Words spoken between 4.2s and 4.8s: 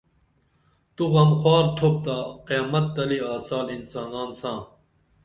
ساں